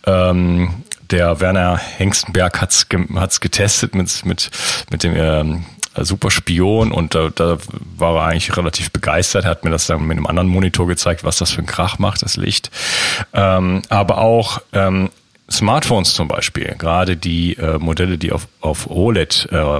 [0.05, 4.49] Ähm, der Werner Hengstenberg hat's, ge hat's getestet mit, mit,
[4.91, 7.57] mit dem ähm, äh, super Spion und da, da
[7.97, 11.23] war er eigentlich relativ begeistert, er hat mir das dann mit einem anderen Monitor gezeigt,
[11.23, 12.71] was das für ein Krach macht, das Licht.
[13.33, 15.09] Ähm, aber auch ähm,
[15.49, 19.79] Smartphones zum Beispiel, gerade die äh, Modelle, die auf, auf OLED äh,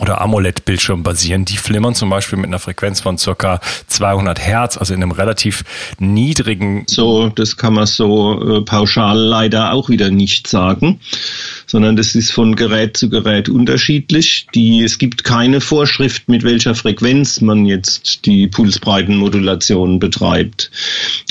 [0.00, 4.94] oder AMOLED-Bildschirm basieren, die flimmern zum Beispiel mit einer Frequenz von circa 200 Hertz, also
[4.94, 5.64] in einem relativ
[5.98, 6.84] niedrigen.
[6.88, 11.00] So, das kann man so äh, pauschal leider auch wieder nicht sagen,
[11.72, 14.46] sondern das ist von Gerät zu Gerät unterschiedlich.
[14.54, 20.70] Die, es gibt keine Vorschrift, mit welcher Frequenz man jetzt die Pulsbreitenmodulation betreibt.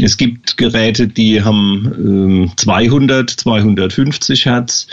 [0.02, 4.88] Es gibt Geräte, die haben äh, 200, 250 Hertz.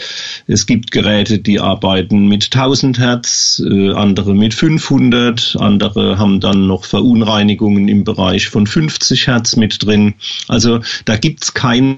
[0.46, 6.66] Es gibt Geräte, die arbeiten mit 1000 Hertz äh, andere mit 500, andere haben dann
[6.66, 10.12] noch Verunreinigungen im Bereich von 50 Hertz mit drin.
[10.46, 11.96] Also da gibt's keine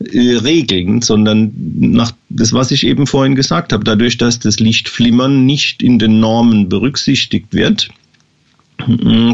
[0.00, 5.44] äh, Regeln, sondern nach das, was ich eben vorhin gesagt habe, dadurch, dass das Lichtflimmern
[5.44, 7.90] nicht in den Normen berücksichtigt wird,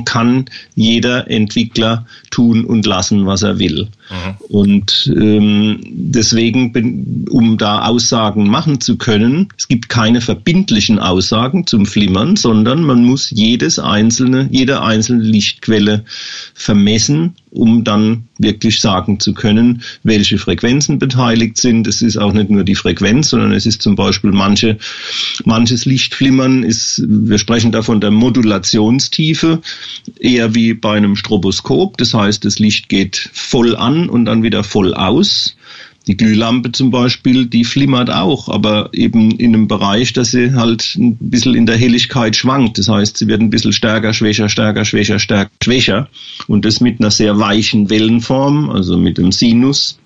[0.04, 3.88] kann jeder Entwickler tun und lassen, was er will.
[4.10, 4.34] Mhm.
[4.48, 11.86] Und ähm, deswegen, um da Aussagen machen zu können, es gibt keine verbindlichen Aussagen zum
[11.86, 16.04] Flimmern, sondern man muss jedes einzelne, jede einzelne Lichtquelle
[16.54, 21.86] vermessen, um dann wirklich sagen zu können, welche Frequenzen beteiligt sind.
[21.86, 24.78] Es ist auch nicht nur die Frequenz, sondern es ist zum Beispiel manche,
[25.44, 29.60] manches Lichtflimmern ist, wir sprechen da von der Modulationstiefe,
[30.20, 31.96] eher wie bei einem Stroboskop.
[31.96, 35.55] Das heißt, das Licht geht voll an und dann wieder voll aus.
[36.06, 40.94] Die Glühlampe zum Beispiel, die flimmert auch, aber eben in einem Bereich, dass sie halt
[40.96, 42.78] ein bisschen in der Helligkeit schwankt.
[42.78, 46.08] Das heißt, sie wird ein bisschen stärker, schwächer, stärker, schwächer, stärker, schwächer.
[46.46, 49.98] Und das mit einer sehr weichen Wellenform, also mit dem Sinus.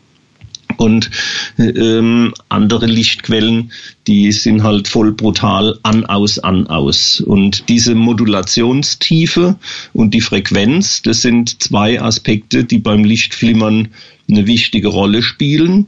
[0.76, 1.11] Und
[1.59, 3.72] ähm, andere Lichtquellen,
[4.06, 7.20] die sind halt voll brutal an, aus, an, aus.
[7.20, 9.56] Und diese Modulationstiefe
[9.92, 13.88] und die Frequenz, das sind zwei Aspekte, die beim Lichtflimmern
[14.28, 15.87] eine wichtige Rolle spielen.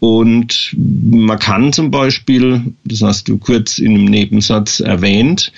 [0.00, 5.52] Und man kann zum Beispiel, das hast du kurz in einem Nebensatz erwähnt,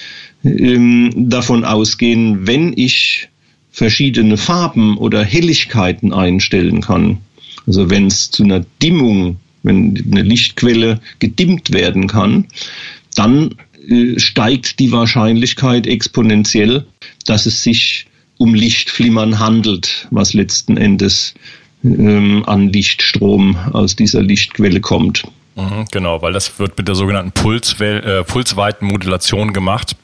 [0.45, 3.29] ähm, davon ausgehen, wenn ich
[3.71, 7.19] verschiedene Farben oder Helligkeiten einstellen kann,
[7.67, 12.47] also wenn es zu einer Dimmung, wenn eine Lichtquelle gedimmt werden kann,
[13.15, 13.55] dann
[13.89, 16.87] äh, steigt die Wahrscheinlichkeit exponentiell,
[17.27, 18.07] dass es sich
[18.39, 21.35] um Lichtflimmern handelt, was letzten Endes
[21.85, 25.25] ähm, an Lichtstrom aus dieser Lichtquelle kommt.
[25.55, 29.97] Mhm, genau, weil das wird mit der sogenannten äh, Pulsweitenmodulation gemacht.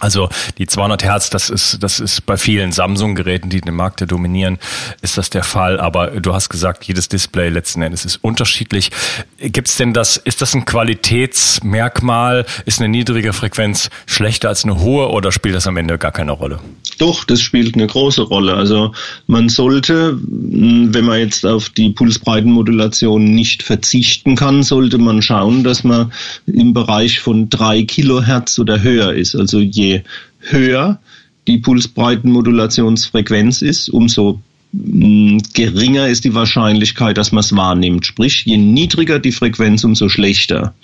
[0.00, 4.06] Also die 200 Hertz, das ist, das ist bei vielen Samsung-Geräten, die den Markt ja
[4.06, 4.58] dominieren,
[5.02, 5.80] ist das der Fall.
[5.80, 8.90] Aber du hast gesagt, jedes Display letzten Endes ist unterschiedlich.
[9.38, 12.46] Gibt's denn das, ist das ein Qualitätsmerkmal?
[12.64, 16.32] Ist eine niedrige Frequenz schlechter als eine hohe oder spielt das am Ende gar keine
[16.32, 16.60] Rolle?
[16.98, 18.54] Doch, das spielt eine große Rolle.
[18.54, 18.92] Also
[19.26, 25.84] man sollte, wenn man jetzt auf die Pulsbreitenmodulation nicht verzichten kann, sollte man schauen, dass
[25.84, 26.12] man
[26.46, 29.34] im Bereich von drei Kilohertz oder höher ist.
[29.34, 29.87] Also je
[30.40, 31.00] höher
[31.46, 34.40] die Pulsbreitenmodulationsfrequenz ist, umso
[34.72, 38.06] mm, geringer ist die Wahrscheinlichkeit, dass man es wahrnimmt.
[38.06, 40.74] Sprich, je niedriger die Frequenz, umso schlechter.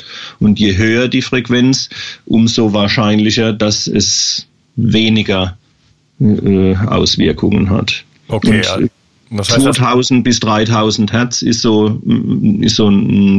[0.41, 1.91] Und je höher die Frequenz,
[2.25, 5.57] umso wahrscheinlicher, dass es weniger
[6.21, 8.05] äh, Auswirkungen hat.
[8.29, 8.63] Okay.
[8.77, 8.91] Und,
[9.31, 12.01] Das heißt, 2000 bis 3000 Hertz ist so,
[12.61, 12.91] ist so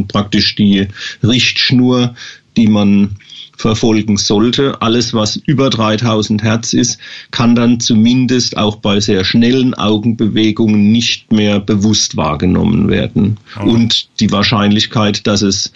[0.08, 0.88] praktisch die
[1.24, 2.16] Richtschnur,
[2.58, 3.16] die man
[3.58, 4.82] verfolgen sollte.
[4.82, 6.98] Alles, was über 3000 Hertz ist,
[7.32, 13.38] kann dann zumindest auch bei sehr schnellen Augenbewegungen nicht mehr bewusst wahrgenommen werden.
[13.60, 13.70] Oh.
[13.70, 15.72] Und die Wahrscheinlichkeit, dass es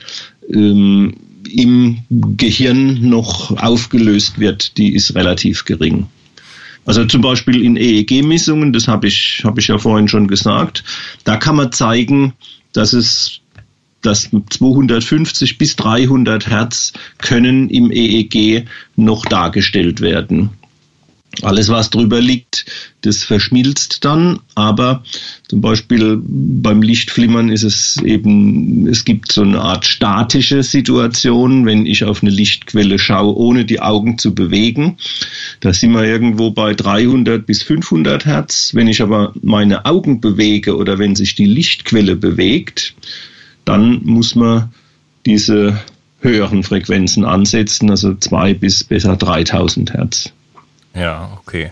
[0.54, 1.14] ähm,
[1.50, 6.08] im Gehirn noch aufgelöst wird, die ist relativ gering.
[6.86, 10.84] Also zum Beispiel in EEG-Messungen, das habe ich, hab ich ja vorhin schon gesagt,
[11.24, 12.34] da kann man zeigen,
[12.74, 13.42] dass es
[14.02, 20.52] dass 250 bis 300 Hertz können im EEG noch dargestellt werden.
[21.42, 22.66] Alles, was drüber liegt,
[23.02, 25.04] das verschmilzt dann, aber
[25.48, 31.86] zum Beispiel beim Lichtflimmern ist es eben, es gibt so eine Art statische Situation, wenn
[31.86, 34.98] ich auf eine Lichtquelle schaue, ohne die Augen zu bewegen.
[35.60, 38.72] Da sind wir irgendwo bei 300 bis 500 Hertz.
[38.74, 42.96] Wenn ich aber meine Augen bewege oder wenn sich die Lichtquelle bewegt,
[43.66, 44.74] dann muss man
[45.26, 45.80] diese
[46.22, 50.32] höheren Frequenzen ansetzen, also zwei bis besser 3000 Hertz.
[50.94, 51.72] Ja, okay.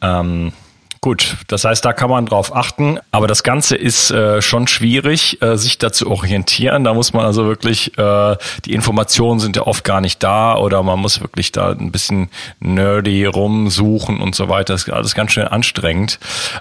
[0.00, 0.52] Ähm,
[1.00, 5.40] Gut, das heißt, da kann man drauf achten, aber das Ganze ist äh, schon schwierig,
[5.40, 6.82] äh, sich da zu orientieren.
[6.82, 10.82] Da muss man also wirklich, äh, die Informationen sind ja oft gar nicht da oder
[10.82, 14.74] man muss wirklich da ein bisschen nerdy rumsuchen und so weiter.
[14.74, 16.18] Das ist alles ganz schön anstrengend.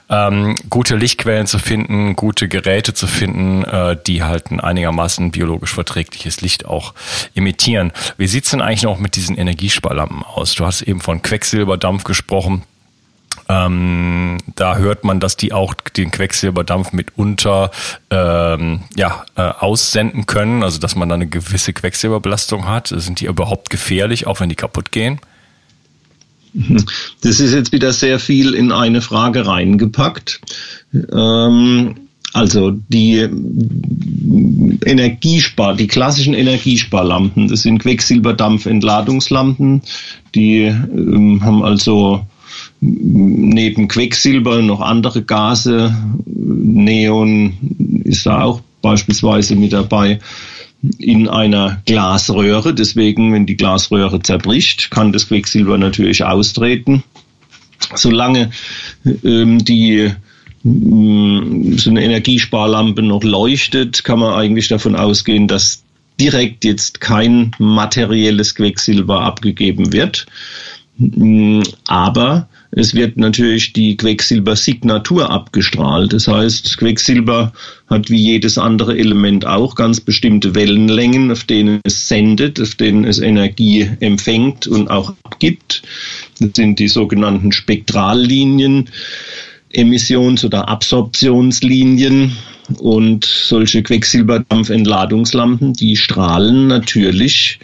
[0.10, 5.74] Ähm, gute Lichtquellen zu finden, gute Geräte zu finden, äh, die halt ein einigermaßen biologisch
[5.74, 6.94] verträgliches Licht auch
[7.34, 7.92] imitieren.
[8.18, 10.54] Wie sieht's denn eigentlich noch mit diesen Energiesparlampen aus?
[10.54, 12.64] Du hast eben von Quecksilberdampf gesprochen.
[13.50, 17.72] Ähm, da hört man, dass die auch den Quecksilberdampf mitunter
[18.10, 22.94] ähm, ja, äh, aussenden können, also dass man da eine gewisse Quecksilberbelastung hat.
[22.96, 25.20] Sind die überhaupt gefährlich, auch wenn die kaputt gehen?
[27.22, 30.42] Das ist jetzt wieder sehr viel in eine Frage reingepackt.
[30.94, 31.96] Ähm,
[32.34, 33.28] also die
[34.86, 39.82] Energiespar, die klassischen Energiesparlampen, das sind Quecksilberdampfentladungslampen,
[40.36, 42.26] die ähm, haben also
[42.80, 45.95] neben Quecksilber noch andere Gase.
[46.25, 47.53] Neon
[48.03, 50.19] ist da auch beispielsweise mit dabei
[50.99, 52.73] in einer Glasröhre.
[52.73, 57.03] Deswegen, wenn die Glasröhre zerbricht, kann das Quecksilber natürlich austreten.
[57.95, 58.51] Solange
[59.23, 60.11] ähm, die
[60.63, 65.84] mm, so eine Energiesparlampe noch leuchtet, kann man eigentlich davon ausgehen, dass
[66.19, 70.25] direkt jetzt kein materielles Quecksilber abgegeben wird.
[70.97, 72.47] Mm, aber
[72.80, 76.13] es wird natürlich die Quecksilber-Signatur abgestrahlt.
[76.13, 77.51] Das heißt, Quecksilber
[77.88, 83.03] hat wie jedes andere Element auch ganz bestimmte Wellenlängen, auf denen es sendet, auf denen
[83.03, 85.82] es Energie empfängt und auch abgibt.
[86.39, 88.91] Das sind die sogenannten Spektrallinien,
[89.71, 92.38] Emissions- oder Absorptionslinien.
[92.78, 97.59] Und solche Quecksilberdampfentladungslampen, die strahlen natürlich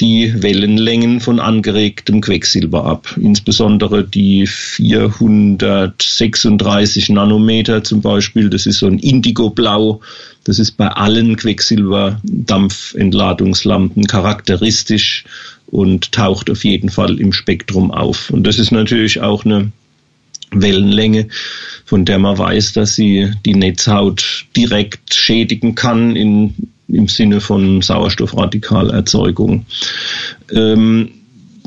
[0.00, 3.16] die Wellenlängen von angeregtem Quecksilber ab.
[3.20, 10.00] Insbesondere die 436 Nanometer zum Beispiel, das ist so ein Indigoblau.
[10.44, 15.24] Das ist bei allen Quecksilberdampfentladungslampen charakteristisch
[15.66, 18.30] und taucht auf jeden Fall im Spektrum auf.
[18.30, 19.72] Und das ist natürlich auch eine
[20.50, 21.28] Wellenlänge,
[21.84, 26.54] von der man weiß, dass sie die Netzhaut direkt schädigen kann in
[26.88, 29.66] im Sinne von Sauerstoffradikalerzeugung.
[30.52, 31.10] Ähm,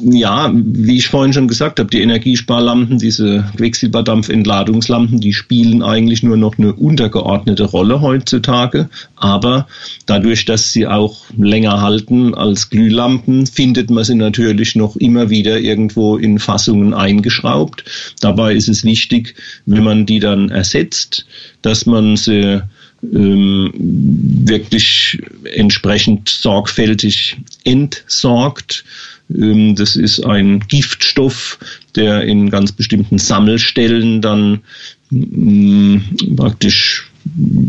[0.03, 6.37] ja, wie ich vorhin schon gesagt habe, die Energiesparlampen, diese Quecksilberdampfentladungslampen, die spielen eigentlich nur
[6.37, 8.89] noch eine untergeordnete Rolle heutzutage.
[9.15, 9.67] Aber
[10.07, 15.59] dadurch, dass sie auch länger halten als Glühlampen, findet man sie natürlich noch immer wieder
[15.59, 17.83] irgendwo in Fassungen eingeschraubt.
[18.21, 21.25] Dabei ist es wichtig, wenn man die dann ersetzt,
[21.61, 22.61] dass man sie
[23.03, 25.21] ähm, wirklich
[25.55, 28.83] entsprechend sorgfältig entsorgt.
[29.29, 31.57] Ähm, das ist ein Giftstoff,
[31.95, 34.61] der in ganz bestimmten Sammelstellen dann
[35.09, 37.07] mh, mm, praktisch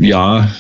[0.01, 0.51] ja,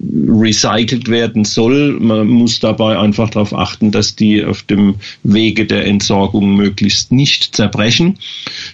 [0.00, 1.98] recycelt werden soll.
[2.00, 7.54] Man muss dabei einfach darauf achten, dass die auf dem Wege der Entsorgung möglichst nicht
[7.54, 8.18] zerbrechen.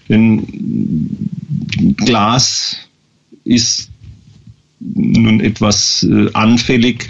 [0.09, 0.47] Denn
[1.97, 2.79] Glas
[3.45, 3.91] ist
[4.81, 7.09] nun etwas äh, anfällig,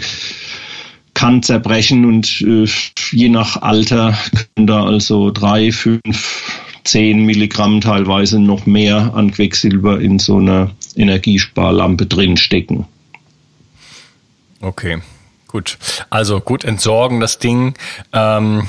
[1.13, 2.65] kann zerbrechen und äh,
[3.11, 4.17] je nach Alter
[4.55, 6.51] können da also drei, fünf,
[6.83, 12.85] zehn Milligramm teilweise noch mehr an Quecksilber in so einer Energiesparlampe drinstecken.
[14.61, 14.99] Okay,
[15.47, 15.77] gut.
[16.09, 17.75] Also gut entsorgen das Ding.
[18.13, 18.63] Ähm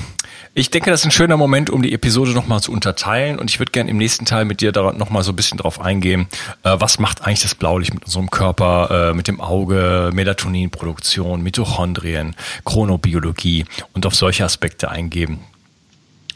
[0.53, 3.39] Ich denke, das ist ein schöner Moment, um die Episode nochmal zu unterteilen.
[3.39, 6.27] Und ich würde gerne im nächsten Teil mit dir nochmal so ein bisschen drauf eingehen.
[6.63, 12.35] Äh, was macht eigentlich das Blaulicht mit unserem Körper, äh, mit dem Auge, Melatoninproduktion, Mitochondrien,
[12.65, 15.39] Chronobiologie und auf solche Aspekte eingeben.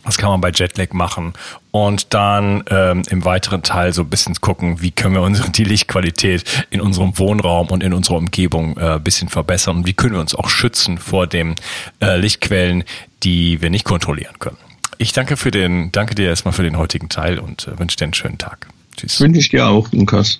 [0.06, 1.34] Was kann man bei Jetlag machen?
[1.72, 5.64] Und dann ähm, im weiteren Teil so ein bisschen gucken, wie können wir unsere, die
[5.64, 10.22] Lichtqualität in unserem Wohnraum und in unserer Umgebung äh, bisschen verbessern und wie können wir
[10.22, 11.56] uns auch schützen vor den
[12.02, 12.84] äh, Lichtquellen,
[13.24, 14.58] die wir nicht kontrollieren können.
[14.98, 18.06] Ich danke für den, danke dir erstmal für den heutigen Teil und äh, wünsche dir
[18.06, 18.68] einen schönen Tag.
[18.96, 19.20] Tschüss.
[19.20, 20.40] Wünsche ich dir auch, Lukas.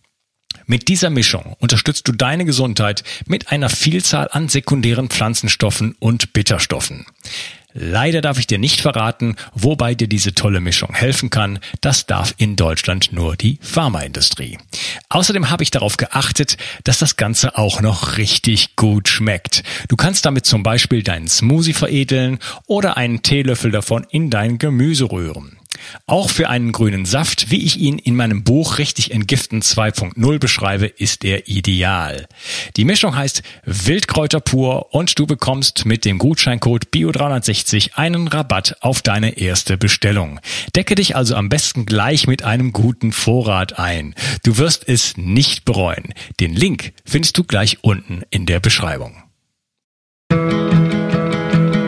[0.65, 7.05] Mit dieser Mischung unterstützt du deine Gesundheit mit einer Vielzahl an sekundären Pflanzenstoffen und Bitterstoffen.
[7.73, 11.59] Leider darf ich dir nicht verraten, wobei dir diese tolle Mischung helfen kann.
[11.79, 14.57] Das darf in Deutschland nur die Pharmaindustrie.
[15.09, 19.63] Außerdem habe ich darauf geachtet, dass das Ganze auch noch richtig gut schmeckt.
[19.87, 25.09] Du kannst damit zum Beispiel deinen Smoothie veredeln oder einen Teelöffel davon in dein Gemüse
[25.09, 25.60] rühren.
[26.05, 30.85] Auch für einen grünen Saft, wie ich ihn in meinem Buch Richtig Entgiften 2.0 beschreibe,
[30.85, 32.27] ist er ideal.
[32.75, 39.01] Die Mischung heißt Wildkräuter pur und du bekommst mit dem Gutscheincode BIO360 einen Rabatt auf
[39.01, 40.39] deine erste Bestellung.
[40.75, 44.15] Decke dich also am besten gleich mit einem guten Vorrat ein.
[44.43, 46.13] Du wirst es nicht bereuen.
[46.39, 49.23] Den Link findest du gleich unten in der Beschreibung.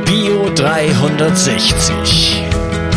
[0.06, 2.43] Bio 360